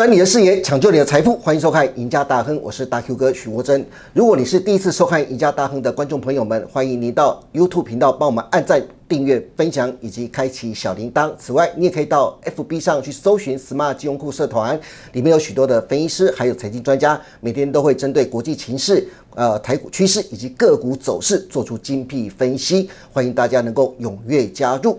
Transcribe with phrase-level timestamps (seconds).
[0.00, 3.84] 转你的视野，抢救你的财富，欢迎收看《赢家大亨》，我是大 Q 哥许国珍。
[4.14, 11.30] 如果你是第一次收看《赢家大亨》的观众朋友们，欢迎您到 YouTube 频道帮我们按赞、订阅、分享以及开启小铃铛。
[11.38, 14.80] 此外，你也可以到 FB 上去搜寻 Smart 金融库社团，
[15.12, 24.98] 里面有许多的分析师还有财经专家，每天都会针对国际情势、呃台股趋势以及个股走势做出精辟分析，欢迎大家能够踊跃加入。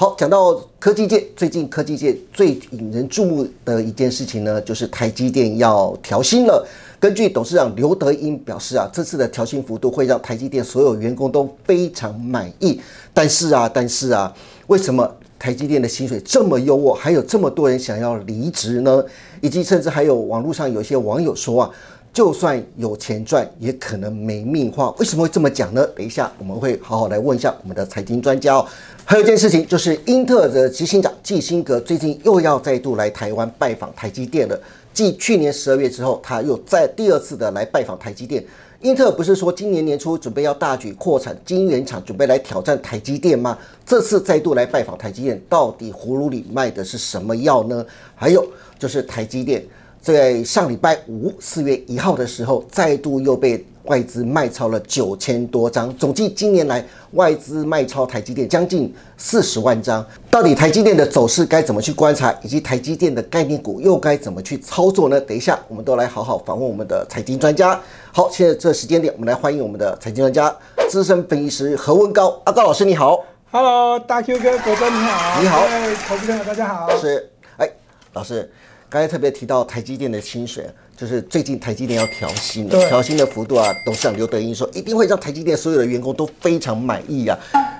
[0.00, 6.64] 好，讲到科技界，最近科技界最引人注目的一件事情呢，就是台积电要调薪了。
[7.00, 12.80] 根据董事长刘德英表示啊，这次的调薪幅度会让台积电所有员工都非常满意。
[13.12, 14.32] 但是啊，但是啊，
[14.68, 19.04] 为什么台积电的薪水这么优渥，还有这么多人想要离职呢？
[19.40, 21.70] 以及甚至还有网络上有一些网友说啊。
[22.18, 24.90] 就算有钱赚，也可能没命花。
[24.98, 25.86] 为什么会这么讲呢？
[25.94, 28.66] 等一下我们会好好来问一下我们的财经专家哦。
[29.04, 34.60] 还有一件事情，就是英特尔的执行长季辛格最近又要再度来台湾拜访台积电了。
[34.92, 38.44] 继去年十二月之后，他又再第二次的来拜访台积电。
[38.80, 43.56] 英特尔不是说今年年初准备要大举扩产晶圆厂，准备来挑战台积电吗？
[43.86, 47.86] 这次再度来拜访台积电，到底葫芦里卖的是什么药呢？
[48.16, 48.44] 还有
[48.76, 49.64] 就是台积电。
[50.00, 60.04] 在上礼拜五四月一号的时候，再度又被外资卖超了九千多张，总计今年来外资卖超台积电将近四十万张。
[60.30, 65.20] 到底台积电的走势该怎么去观察，以及台积电的概念股又该怎么去操作呢？
[65.20, 67.80] 等一下，我们都来好好访问我们的财经专家。
[68.12, 70.54] 好，现在这时间点，我们来欢迎我们的财经专家、
[70.88, 73.24] 资深分析师何文高阿高老师，你好。
[73.50, 75.40] Hello，大 Q 哥，国哥你好。
[75.40, 75.62] 你好，
[76.06, 76.94] 投资朋友大家好。
[76.98, 77.68] 是，哎，
[78.12, 78.50] 老师。
[78.90, 80.64] 刚才特别提到台积电的薪水，
[80.96, 87.36] 就是最近台积电要调薪了，调薪的幅度啊，董事长刘德英说一定会让台积电所有的员工都非常满意啊。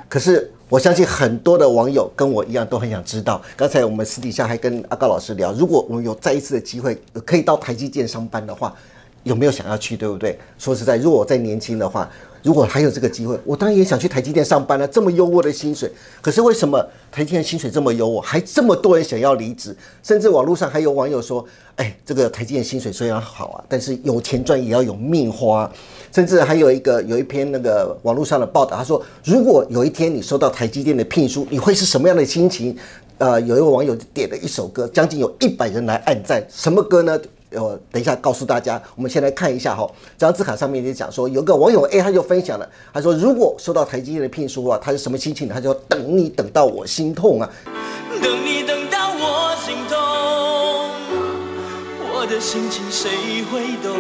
[0.07, 8.75] 可是我相信很多的网友跟我一样都很想知道，刚才我们私底下还跟阿高老师聊，如果我们有再一次的机会可以到台积电上班的话，
[9.23, 10.39] 有没有想要去，对不对？
[10.59, 12.07] 说实在，如果我再年轻的话。
[12.43, 14.87] 如果还有这个机会，我当然也想去台积电上班了。
[14.87, 15.91] 这么优渥的薪水，
[16.21, 19.77] 可是为什么台积电薪水这么优渥，还这么多人想要离职？
[20.03, 21.45] 甚至网络上还有网友说
[21.77, 25.71] ：“哎，这个台积电薪水虽然好啊，但是有钱赚也要有命花。”
[26.15, 32.77] 甚至还有一个有一篇那个网络上的报道，他说：“如果有一天你收到台积电的聘书，你会是什么样的心情？”
[33.19, 36.41] 呃，有一位网友点了一首歌，将近有一百人来按赞。
[36.49, 37.19] 什么歌呢？
[37.51, 45.49] 呃，等一下告诉大家，我们先来看一下哈，这张字卡上面就讲说，有个网友 A 他就分享了，他说如果收到台积电的聘书啊，他是什么心情？
[45.49, 47.51] 他就等你等到我心痛啊，
[48.23, 49.97] 等你等到我心痛，
[52.13, 53.09] 我的心情谁
[53.51, 53.97] 会懂？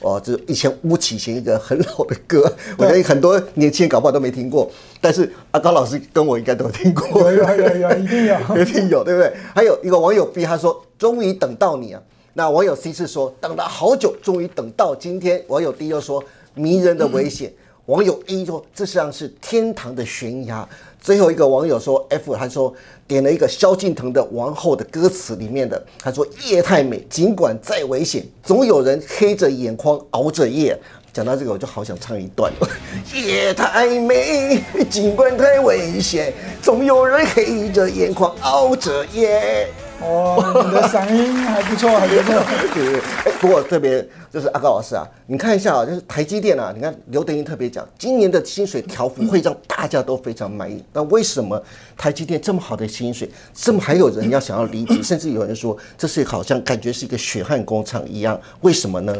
[0.00, 4.68] 哦，这以前巫启贤一个很老的歌，我相信很多年轻人搞不好都没听过，
[5.00, 9.32] 但是阿高老师跟我应该都有听过，有有有，一定有， 一定有，对不对？
[9.54, 12.02] 还有一个网友 B 他说，终于等到你啊。
[12.38, 15.42] 那网友 C 是说等了好久，终于等到今天。
[15.48, 17.50] 网友 D 又说迷人的危险。
[17.86, 20.68] 网友 E 说这实际上是天堂的悬崖。
[21.00, 22.74] 最后一个网友说 F 他说
[23.08, 30.78] 点了一个萧敬腾的《王后》的歌词里面的，他说夜太美，尽管再危险，总有人黑着眼眶熬着夜。
[31.14, 32.52] 讲到这个我就好想唱一段。
[33.16, 34.60] 夜太美，
[34.90, 39.66] 尽管太危险，总有人黑着眼眶熬着夜。
[40.00, 42.42] 哦，你的嗓音还不错，还不错。
[42.74, 50.84] 对对，哎，不过特别就是阿高老师啊，你看一下啊，就是台积电啊，你看刘德英特别讲，今年的薪水调幅会让大家都非常满意。
[50.92, 51.60] 那为什么
[51.96, 58.38] 台积电这么好的薪水，这么还有人要想要离职，甚至有人说这是好像感觉是一个血汗工厂一样？
[58.60, 59.14] 为什么呢？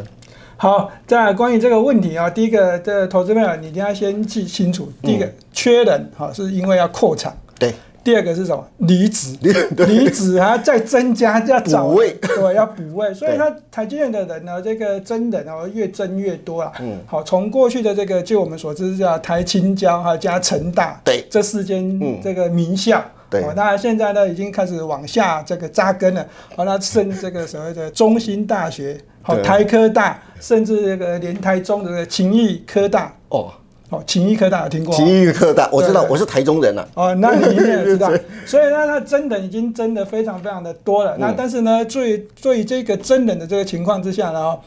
[0.57, 7.35] 好，在关于这个问题啊，第一个的投资朋友，你一定要先记清楚，第一个缺人，好，是因为要扩产。
[7.57, 7.73] 对。
[8.07, 8.65] 第二个是什么？
[8.77, 9.37] 离子，
[9.85, 13.11] 离子还要再增加，要找位，对，要补位。
[13.13, 16.71] 所以它台积电的人呢，这个增人哦，越增越多啊。
[16.79, 26.25] 嗯，好，从过去的这个，就我们所知叫台青交哈加成大，对，这四间这个名校，对，那现在呢已经开始往下这个扎根了。
[26.55, 33.51] 好，那升这个所谓的中心大学，好，台科大，甚至这个连台中的勤益科大，哦。
[33.89, 34.93] 哦，勤益科大有听过？
[34.93, 36.85] 勤益科大，我知道，我是台中人啊。
[36.93, 38.11] 哦，那你应该也知道。
[38.45, 41.15] 所以呢，他真的已经真的非常非常的多了。
[41.17, 44.57] 那但是呢，最最这个真人的这个情况之下呢，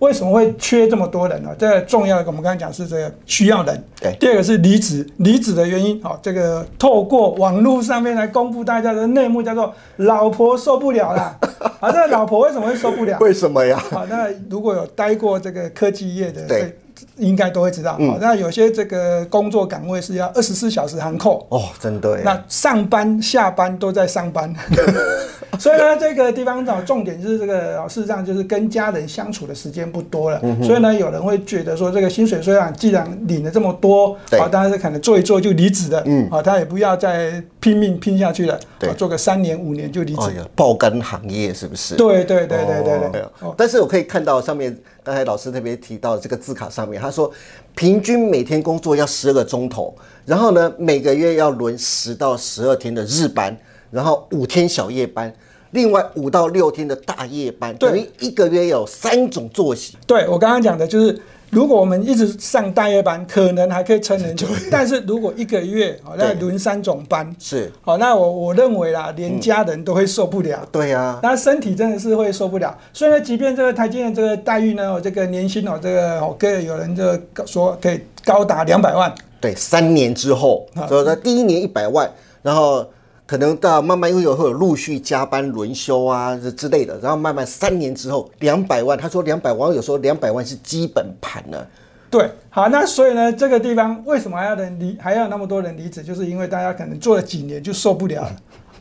[0.00, 1.50] 为什么会缺这么多人呢？
[1.58, 3.84] 这个重要的，我们刚才讲是这个需要人。
[4.00, 4.16] 对。
[4.20, 11.38] 第二个是离职，离职的原因，哦，这个透过网络上面来公布大家的内幕，叫做老婆受不了了。
[11.80, 13.18] 啊，这个老婆为什么会受不了？
[13.20, 13.82] 为什么呀？
[13.92, 16.78] 啊，那如果有待过这个科技业的，对。
[17.16, 22.20] 应该都会知道，好，那有些这个工作岗位是要二十四小时航扣哦，真的。
[22.22, 24.52] 那上班下班都在上班，
[25.60, 30.40] 所以呢，这个地方找重点就是这个，事实上就是跟家人相处的时间不多了。
[30.62, 40.30] 所以呢，有人会觉得说，这个薪水虽然既然领了这么多，好，当然是可能做一做就离职的，嗯，好，他也不要再拼命拼下去了，对，做个三年五年就离职。
[40.54, 41.94] 爆肝行业是不是？
[41.94, 43.24] 对对对对对对。
[43.56, 47.30] 但是我可以看到上面，刚才老师特别提到这个字卡上面，他说
[47.74, 53.56] 平均每天工作要十二个钟头，然后呢，每个月要轮十到十二天的日班。
[53.94, 55.32] 然后五天小夜班，
[55.70, 59.96] 另外五到六天的大夜班，等于一个月有三种作息。
[60.04, 61.16] 对我刚刚讲的就是，
[61.50, 64.48] 如果我们一直上大夜班，可能还可以撑很久。
[64.68, 70.66] 但是如果一个月哦那轮三种班，是好，那我我认为啦，连家人都会受不了。
[70.72, 72.76] 对呀，那身体真的是会受不了。
[72.92, 79.14] 所以呢，即便这个台积电这个待遇呢，这个年薪哦，这个哦，可以有人就说可以高达两百万。
[79.40, 82.10] 对，三年之后，所以说第一年一百万，
[82.42, 82.84] 然后。
[83.26, 91.66] 可能到慢慢又有会有陆续加班轮休啊之类的，然后慢慢三年之后两百万，他说两百万，有时候两百万是基本盘了。
[92.10, 98.30] 对，好，那所以呢，这个地方为什么还要人离，还要那么多人离职，就是因为大家可能做了几年就受不了。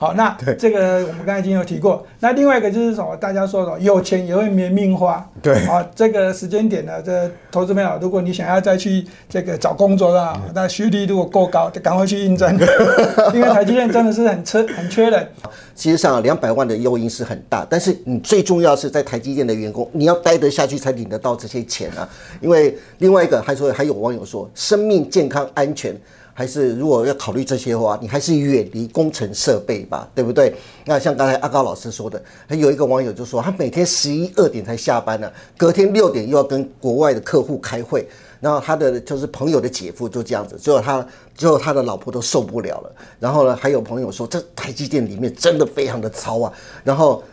[0.03, 2.05] 好，那这个我们刚才已经有提过。
[2.19, 3.15] 那另外一个就是什么？
[3.15, 5.25] 大家说的有钱也会没命花。
[5.41, 12.51] 对啊，这个时间点呢，这投资朋友，如果你想要再去这个找工作的，那学历如果够高，就赶快去应征，
[13.33, 15.25] 因为台积电真的是很缺很缺人。
[15.73, 22.07] 其实上两百万的诱因是很大，但是你最重要是在台积电的员工，你要待得下去才领得到这些钱啊。
[22.41, 25.95] 因为另外一个还说，还有网友说，生命健康安全。
[26.33, 30.55] 还是如果要考虑这些的话，你还是远离工程设备吧，对不对？
[30.85, 38.07] 那像刚才阿高老师说的，还有一个网友就说，他每天十一二点才下班呢，隔天六点又要跟国外的客户开会，
[38.39, 42.91] 然后他的就是朋友的姐夫就这样子，最后他最后他的老婆都受不了了。
[43.19, 46.51] 然后呢，还有朋友说，这台积电里面真的非常的糙啊。
[46.83, 47.23] 然后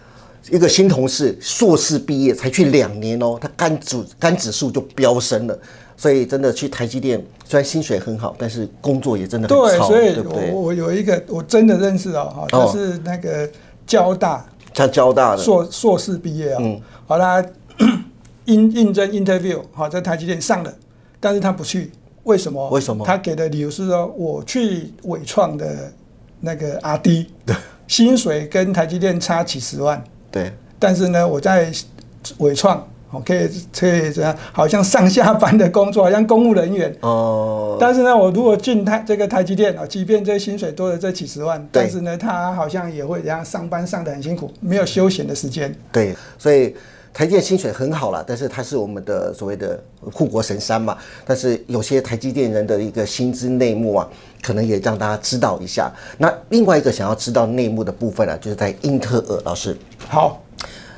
[0.50, 5.58] 一个新同事硕士毕业才去两年哦，他肝指肝指数就飙升了。
[6.00, 10.18] 所以真的去台积电，虽然薪水很好，但是工作也真的很对，所以
[10.54, 13.46] 我我有一个我真的认识哦，哈，他是那个
[13.86, 14.42] 交大，
[14.72, 15.42] 他交大的。
[15.42, 17.44] 硕硕士毕业啊，嗯，好他
[18.46, 20.74] 应应征 interview 好在台积电上了，
[21.20, 21.92] 但是他不去，
[22.22, 22.70] 为什么？
[22.70, 23.04] 为什么？
[23.04, 25.92] 他给的理由是说，我去伟创的
[26.40, 27.26] 那个阿 D，
[27.86, 31.70] 薪水跟台积电差几十万，对，但是呢，我在
[32.38, 32.88] 伟创。
[33.12, 36.94] 哦，可以可以这样，好像上下班的工作，好像公务人员。
[37.00, 37.76] 哦。
[37.80, 45.74] 但是呢，我如果进台这个台积电啊，即便这薪水多了这几十万，但是呢，他好像也会这样上班上的很辛苦，没有休闲的时间。
[45.90, 46.76] 对，所以
[47.12, 50.96] 台积电薪水很好了，但是它是我们的所谓的护国神山嘛。
[51.26, 54.08] 但是有些台积电人的一个薪资内幕啊，
[54.40, 55.90] 可能也让大家知道一下。
[56.16, 59.76] 那另外一个想要知道内幕的部分呢，就是在英特尔老师。
[60.06, 60.40] 好。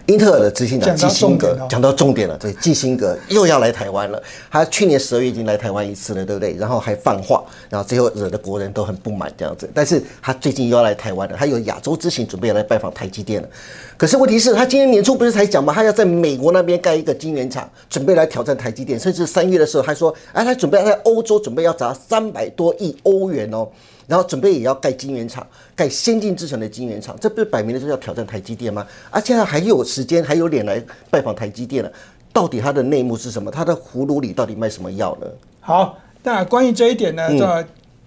[0.07, 4.21] 英特尔的执行长基辛格讲到重点了，对，基辛格又要来台湾了。
[4.51, 6.55] 他去年十二月已经来台湾一次了，对不对？
[6.59, 9.71] 然后还放话，然后最后惹得国人都很不满这样子。
[9.73, 13.49] 但是他最近又要来台湾了，他有亚洲之行，准备要来拜访台积电了。
[13.97, 15.73] 可是问题是，他今年年初不是才讲吗？
[15.73, 18.99] 他要在美国那边盖一个晶圆厂，准备来挑战台积电。
[18.99, 23.69] 甚至三月的时候还说，哎，他准备在欧洲准备要砸三百多亿欧元哦。
[24.07, 28.87] 然后准备也要盖晶圆厂，盖先进制程的晶圆厂，这不是摆明了就是要挑战台积电吗？
[29.11, 31.91] 啊，现在还有时间，还有脸来拜访台积电了？
[32.33, 33.51] 到底它的内幕是什么？
[33.51, 35.27] 它的葫芦里到底卖什么药呢？
[35.61, 37.63] 好，那关于这一点呢，就要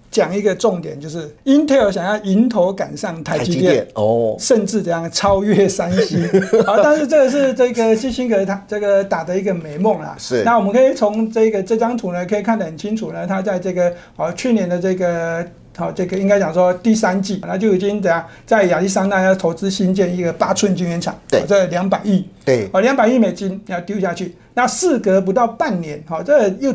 [0.10, 6.28] 讲一个重点，就是 Intel 想要迎头赶上台积电哦，甚至这样超越三星。
[6.66, 10.16] 好，但是这个是这个基辛格他这个打的一个美梦啦。
[10.18, 10.44] 是。
[10.44, 15.48] 那我们可以从这个这张图呢，可以看得很清楚呢，他在这个哦去年的这个。
[15.76, 26.74] 好，这个应该讲说第三季，那就已经怎样在亚利桑那要投资新建一个八寸晶圆厂，对，这两百亿，对，哦，两百亿美金要丢下去，那事隔不到半年，好，这又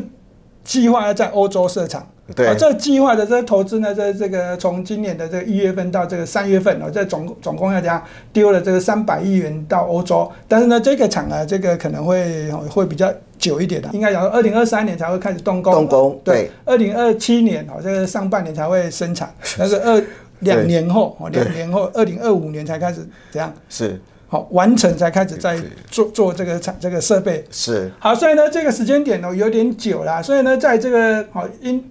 [0.63, 2.07] 计划要在欧洲设厂。
[2.33, 15.73] 对，这计划的这个投资呢，在这个从今年的这个一月份到这个三月份哦，这总总共要讲丢了这个三百亿元到欧洲，但是呢，这个厂呢，这个可能会会比较久一点的，应该讲二零二三年才会开始动工。
[15.73, 19.75] 动工，对，二零二七年哦，这个上半年才会生产，但是。
[19.81, 20.01] 二
[20.41, 23.53] 两年后哦，两年后二零二五年才开始这样。
[23.69, 24.01] 是。
[24.27, 25.55] 好，完成才开始在
[25.91, 27.45] 做做这个产这个设备。
[27.51, 27.91] 是。
[27.99, 31.23] 好，所以呢，这个时间点呢有点久了，所以呢，在这个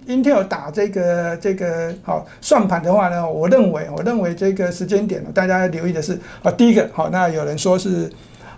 [0.05, 8.11] Intel 打这个这个好算盘的话呢，我认为我认为这个时间点呢，大家要留意的是啊，第一个好，那有人说是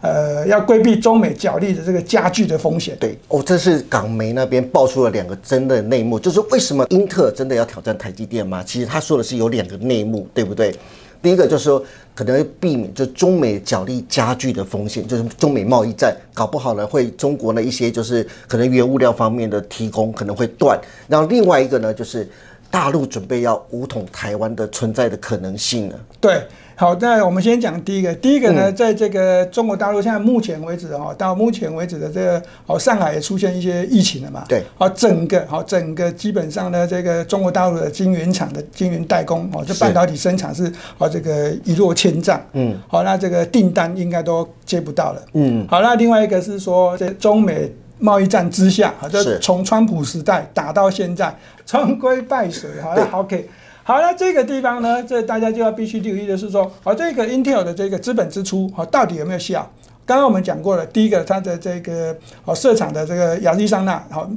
[0.04, 2.98] 呃要规避中美角力的这个加剧的风险。
[3.00, 8.62] 对哦，这是港媒那边爆出了两个真的内幕，就是为什么英特尔真的要挑战台积电吗？
[8.66, 10.76] 其实他说的是有两个内幕，对不对？
[11.22, 11.82] 第一个就是说，
[12.14, 20.78] 可能会避免就中美角力加剧的风险，就是中美贸易战搞不好呢，会中国的一些就是可能原物料方面的提供可能会断。
[21.08, 22.30] 然后另外一个呢，就是
[22.70, 25.96] 大陆准备要武统台湾的存在的可能性呢。
[26.20, 26.42] 对。
[26.76, 28.14] 好，那我们先讲第一个。
[28.16, 34.44] 第一个呢，在这个中国大陆，现在目前为止哈，到目前为止的这个哦，上海也出现一些疫情了嘛。
[34.48, 34.64] 对。
[34.78, 42.42] 好，整个好，整个基本上呢，这个中国大陆的晶圆厂的晶圆代工哦，这半导体生产是哦，这个一落千丈。
[42.54, 42.76] 嗯。
[42.88, 45.22] 好，那这个订单应该都接不到了。
[45.34, 45.68] 嗯。
[45.70, 51.34] 好，那另外一个是说，在中美贸易战之下，好，就从川普时代打到现在，
[51.66, 52.70] 终归败水。
[52.82, 53.48] 好，那 OK。
[53.84, 59.70] 好，那这个地方呢，这大家就要必须留意的是说，哦，这个 Intel 的这个资本支出，哦，到底有没有效？
[60.06, 64.30] 刚刚我们讲过了，第一个，它的这个哦设厂的这个亚利桑那，好。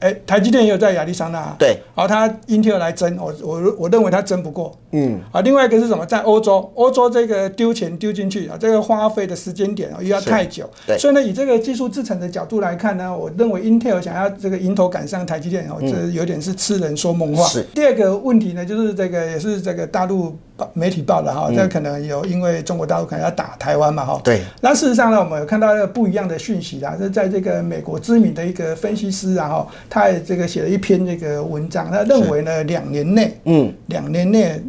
[0.00, 17.46] 哎，台积电也有在亚利桑那，对，好，他 Intel 来争，我我我认为他争不过，嗯，啊，另外一个是什么，在欧洲，欧洲这个丢钱丢进去啊，这个花费的时间点啊又要太久，对，所以呢，以这个技术制成的角度来看呢，我认为 Intel 想要这个迎头赶上台积电哦，这有点是痴人说梦话。
[17.48, 20.36] 是，第二个问题呢，就是这个也是这个大陆
[20.74, 29.70] 媒体报的哈，这可能有因为中国大陆可能要打台湾嘛哈，对，那事实上呢，我们有看到一个不一样的讯息啦，是在这个美国知名的一个分析师然后。
[29.88, 34.60] 他也这个写了一篇这个文章，他认为呢，两年内，嗯，两年内，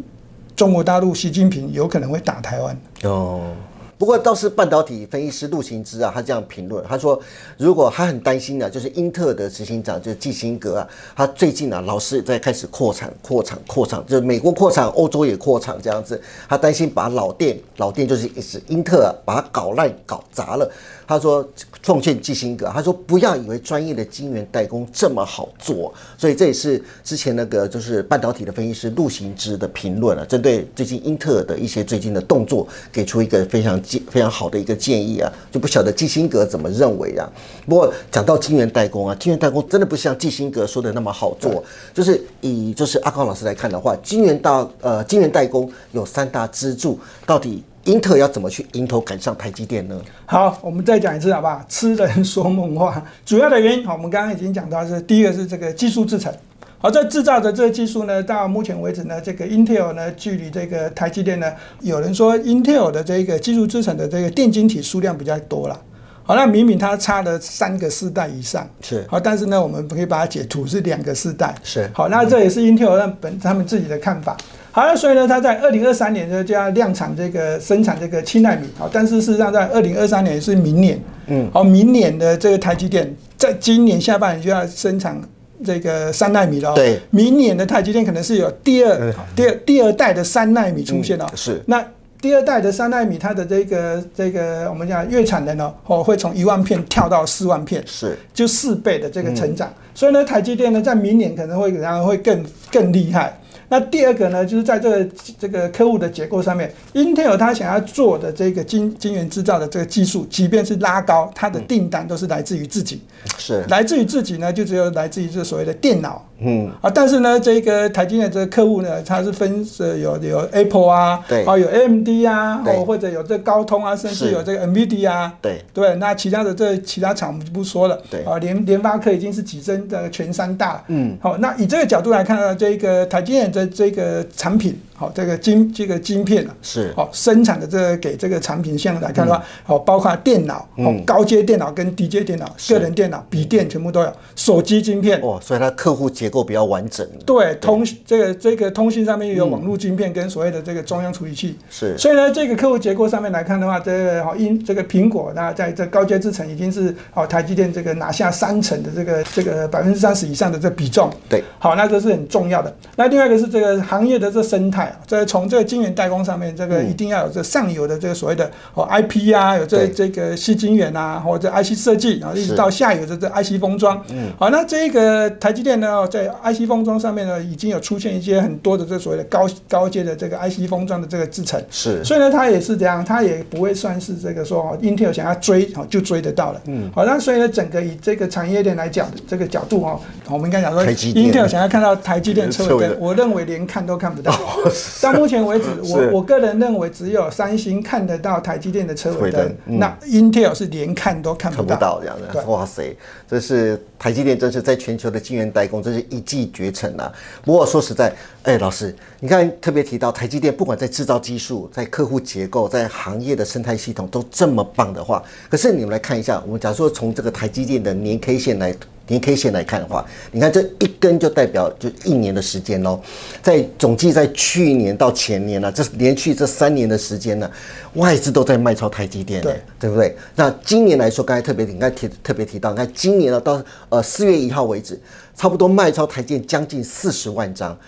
[0.54, 2.78] 中国大陆习近平有可能会打台湾。
[3.02, 3.52] 哦。
[3.98, 7.18] 不过倒是半导体分析师陆行之啊，他这样评论，他说
[7.56, 20.70] 如果他很担心呢，就是英特尔的执行长就是基辛格啊，他最近啊老是在开始扩产、扩产、扩产，就是美国扩产，欧洲也扩产这样子，他担心把老店、老店就是是英特尔把它搞烂、搞砸了。
[21.08, 21.48] 他说
[21.84, 33.80] 奉劝基辛格，他说不要以为专业的晶圆代工这么好做，所以这也是之前那个就是半导体的分析师陆行之的评论啊，针对最近英特尔的一些最近的动作，给出一个非常。
[34.10, 37.30] 非常好的一个建议啊，就不晓得基辛格怎么认为啊。
[37.66, 41.62] 不过讲到晶圆代工啊，晶圆代工真的不像基辛格说的那么好做。
[41.94, 50.00] 就是以就是阿康老师来看的话，晶圆到呃晶圆代工有三大支柱，到底英特尔要怎么去迎头赶上台积电呢？
[50.26, 51.64] 好，我们再讲一次好不好？
[51.68, 53.02] 痴人说梦话。
[53.24, 56.32] 主要的原因，好，我们刚刚已经讲到是第一个是这个技术制程。
[56.78, 65.80] 好，这制造的这个技术呢，到目前为止呢，这个 Intel 呢，距离这个台积电呢，有人说 Intel 的这个技术制成的这个电晶体数量比较多了。
[66.22, 74.36] 好，那明明它差了三个世代以上，是好，但是呢，我们可以把它解图是两个世代，是好，那这也是 Intel 本他们自己的看法。
[74.70, 85.18] 好，那所以呢，它在二零二三年呢就要量产这个生产这个七纳米，好，但是事实上在二零二三年是明年，嗯，好，明年的这个台积电在今年下半年就要生产。
[85.64, 91.30] 这个三纳米了，对，明年的台积电可能是有第二、第二、第二代的三纳米出现了。
[91.34, 91.84] 是，那
[92.20, 99.72] 第二代的三纳米，它的这个这个我们讲月产能呢，哦，会从一万片跳到四万片，是，就四倍的这个成长。
[99.94, 103.38] 所以呢，台积电呢，在明年可能会然后会更更厉害。
[103.68, 105.08] 那第二个呢，就是在这个
[105.38, 113.00] 这个客户的结构上面，Intel 它想要做的这个晶晶圆制造的这个技术，即便是拉高，它的订单都是来自于自己，
[113.38, 116.24] 是来自于自己呢，就只有来自于这所谓的电脑。
[116.38, 116.70] 嗯。
[116.80, 125.64] 啊，但是呢，这个台积电这个客户呢，它是分是有有 Apple 啊，对，啊有 AMD 啊，哦或者有这高通啊，甚至有这个 NVIDIA 啊，对。
[125.72, 128.22] 对，那其他的这其他厂我们就不说了，对。
[128.24, 134.78] 啊，联联发科已经是跻身的全三大，嗯，好，那以这个角度来看呢，这个台积电的这个产品。
[134.96, 147.06] 好，这个晶这个晶片啊，是好生产的这个给这个产品线来看的话，好包括电脑，好高阶电脑跟低阶电脑，个人电脑、笔电全部都有，手机晶片哦，所以它客户结构比较完整。
[147.26, 151.94] 对，通这个这个通信上面又有网络晶片跟所谓的这个中央处理器，是。
[151.98, 161.10] 所以呢，这个客户结构上面来看的话，这个好因这个苹果那在这高阶制程已经是好台积电这个拿下三成的这个这个百分之三十以上的这比重。
[161.28, 162.74] 对，好，那这是很重要的。
[162.96, 164.85] 那另外一个是这个行业的这生态。
[165.06, 174.02] 在从这个晶圆代工上面，这个一定要有这上游的这个所谓的哦 IP 啊，有这这个细晶圆啊，或者 IC 设计，然后一直到下游的这 IC 封装。
[174.10, 181.62] 嗯，好，那这个台积电呢，在 IC 封装上面呢，已经有出现一些很多的这所谓的高高阶的这个 IC 封装的这个制程。
[181.70, 186.60] 是，所以呢，它也是这样，它也不会算是这个说 Intel 想要追哦就追得到了。
[186.66, 194.32] 嗯，好，那所以呢，整个以这个产业链来讲的这个角度哦，我们应该讲说，Intel 想要看到台积电 车尾灯，我认为连看都看不到。
[195.00, 202.44] 到目前为止， 我我个人认为只有三星看得到台积电的车尾灯，那 Intel 是连看都看不到这样的。
[202.46, 202.96] 哇塞，
[203.28, 207.12] 这是台积电真是在全球的晶圆代工，真是一骑绝尘啊！
[207.44, 218.74] 不过说实在，哎，老师，你看特别提到台积电，不管在制造技术、在客户结构、在行业的生态系统都这么棒的话，可是你们来看一下，我们假如说从这个台积电的年 K 线来。
[219.08, 223.00] 年 K 线来看的话，你看这一根就代表就一年的时间喽。
[223.42, 227.50] 在总计在去年到前年呢，这连续这三年的时间呢，
[227.94, 230.16] 外资都在卖超台积电，对对不对？
[230.34, 234.98] 那今年来说，刚才特别你看提特别提到，你看今年呢到呃四月一号为止，
[235.36, 237.78] 差不多卖超台积电将近四十万张。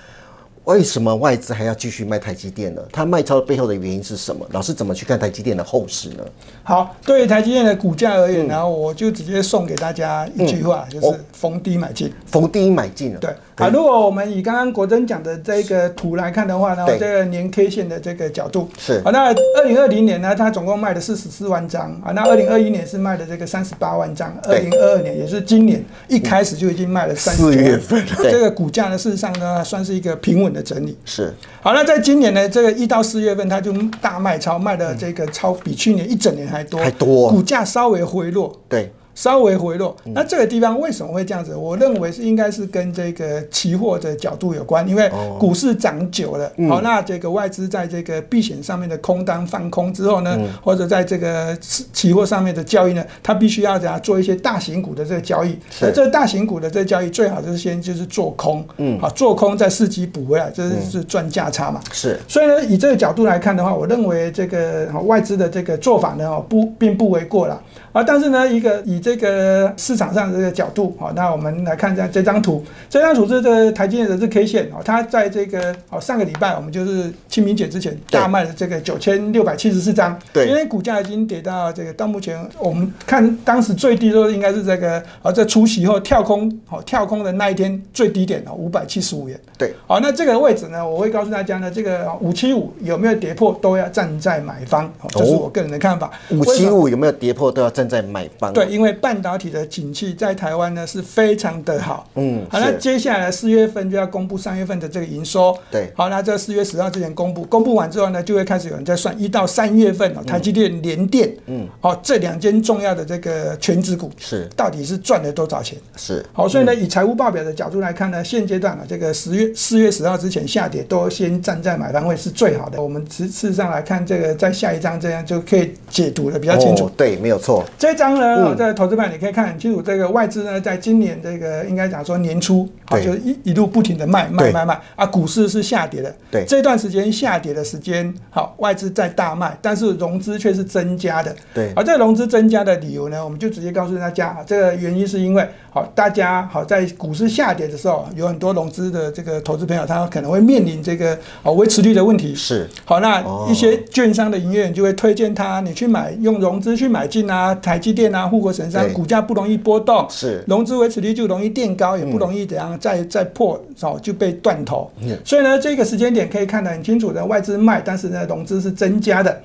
[0.68, 2.82] 为什么外资还要继续卖台积电呢？
[2.92, 4.46] 它卖超背后的原因是什么？
[4.52, 6.22] 老师怎么去看台积电的后市呢？
[6.62, 13.30] 好，对于台积电的股价而言，然后我就直接送给大家一句话，就是逢低买进，逢低买进对。
[13.56, 18.68] 啊，如果我们以刚刚国珍讲的这个图来看的话呢，这个年 K 线的这个角度。
[18.78, 19.02] 是。
[19.04, 21.90] 啊，那二零二零年呢，它总共卖了四十四万张。
[22.04, 30.96] 啊，那二零二一年是卖的这个三十八万张，二零二二年也是今年一开始就已经卖了三四月份，这个股价呢，事实上呢，算是一个平稳的整理。
[31.04, 38.54] 是好，那在今年呢，这个一到四月份，它就大卖超，卖的这个超比去年一整年还多，还多，股价稍微回落。
[38.68, 38.92] 对。
[39.18, 41.56] 稍微回落，那这个地方为什么会这样子？
[41.56, 45.10] 我认为是应该是跟这个期货的角度有关，因为
[45.40, 55.58] 股市涨久了，好，那这个外资在这个避险上面的空单放空之后呢，或者在这个期货上面的交易呢，它必须要怎样做一些大型股的这个交易？
[55.82, 61.80] 而这大型股的这个交易最好就是先就是做空，嗯，好，做空再伺机补回来，这是赚价差嘛？
[61.90, 62.20] 是。
[62.28, 67.60] 所以呢，以这个角度来看的话，我认为这个外资的这个做法呢，不并不为过了。
[67.90, 72.64] 啊，但是呢，一个以这个市场上的这个角度，好，那我们来看一下这张图。
[72.90, 80.18] 这张图是这个台积电的这 K 线哦，它在这个哦上个礼拜，我们就是清明节之前大卖了这个九千六百七十四张。
[80.32, 89.40] 对，因为股价已经跌到这个到目前我们看当时最低都应该是这个哦在除夕后跳空哦跳空的那一天最低点哦五百七十五元。
[89.56, 96.10] 对，好，那这个位置呢，我会告诉大家呢，这个五七五有没有跌破都要站在买方，这是我个人的看法。
[96.30, 97.68] 五七五有没有跌破都要。
[97.78, 102.08] 站在买方对，因为半导体的景气在台湾呢是非常的好。
[102.14, 105.56] 嗯，好，那接下来四月份就要公布三月份的这个营收。
[105.70, 115.78] 对，好，那这四月十号之前公布，公布完之后呢，就会开始有人在算一到三月份哦，台积电、联电，嗯，好，这两间重要的这个全指股是到底是赚了多少钱？
[115.96, 122.82] 是好，所以呢，以财务报表的角度来看呢，现阶段呢，这个十月四月十号之前下跌都先站在买方位是最好的。
[122.82, 126.90] 我们实上来看，这个在下一章这样就可以解读的比较清楚。
[126.96, 127.64] 对，没有错。
[127.78, 136.14] 这张呢，在投资版你可以看很清楚，这个外资呢，在今年这个应该讲说年初，啊，就一一路不停的卖卖卖卖啊，股市是下跌的。
[136.30, 141.34] 对，这段时间下跌的时间，好，外资在大卖，但是融资却是增加的。
[141.52, 152.32] 对，而这个融资增加的理由呢，我们就直接告诉大家，这个原因是因为，好，大家好在股市下跌的时候，有很多融资的这个投资朋友，他可能会面临这个啊维持率的问题。
[152.32, 157.48] 是，好，那一些券商的营业员就会推荐他，你去买用融资去买进啊。
[157.60, 164.90] 台积电啊，护国神山，股价不容易波动，是融资维持率就容易垫高，也不容易怎样再再破，哦就被断头。
[165.24, 169.40] 所以呢，这个时间点可以看得很清楚的，外资卖，但是呢，融资是增加的。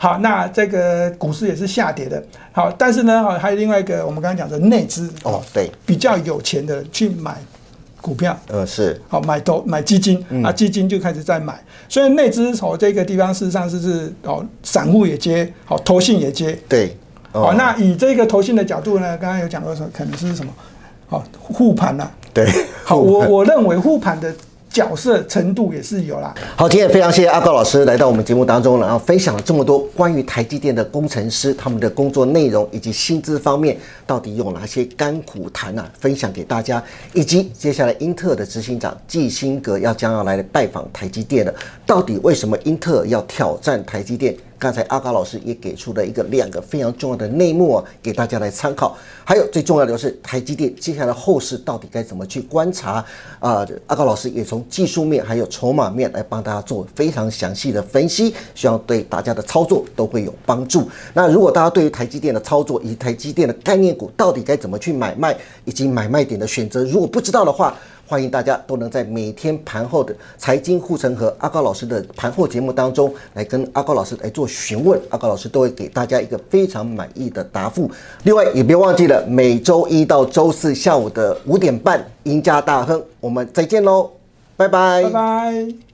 [0.00, 2.22] 好，那这个股市也是下跌的。
[2.52, 7.36] 好，但是呢，还有另外一个，我们刚刚讲的内资哦，对，比较有钱的去买
[8.00, 11.60] 股票，呃，是好买投买基金啊，基金就开始在买。
[11.88, 16.96] 所以内资从这个地方事实上是是哦，散户也接，好，投信也接，对。
[17.32, 20.52] 好，那以这个投信的角度呢，刚刚有讲过说，可能是什么？
[21.06, 22.10] 好，护盘呐。
[22.32, 22.46] 对，
[22.84, 24.34] 好，我我认为护盘的。
[24.70, 26.32] 角色程度也是有啦。
[26.54, 36.80] 好，今天非常谢谢阿高老师来到我们节目当中，然后分享了这么多关于台积电的工程师他们的工作内容以及薪资方面到底有哪些甘苦谈啊，分享给大家，
[37.14, 41.54] 以及接下来英特尔的执行长季辛格要将要来拜访台积电了，
[41.86, 44.36] 到底为什么英特尔要挑战台积电？
[44.58, 48.96] 刚才阿高老师也给出了一个两个非常重要的内幕啊，给大家来参考。
[49.24, 53.04] 还有最重要的就是台积电接下来后市到底该怎么去观察
[53.38, 53.66] 啊？
[53.86, 60.88] 阿高老师也从技术面还有筹码面来帮大家做非常详细的分析，希望对大家的操作都会有帮助。
[61.14, 67.76] 那如果大家对于台积电的操作以及台积电的概念股到底该怎么去买卖以及买卖点的选择，如果不知道的话，
[68.08, 77.90] 欢迎大家都能在每天盘后的财经护城河阿高老师的盘后节目当中来跟阿高老师来做询问，阿高老师都会给大家一个非常满意的答复。
[78.22, 84.10] 另外也别忘记了每周一到周四下午的五点半赢家大亨，我们再见喽，
[84.56, 85.87] 拜拜，拜拜。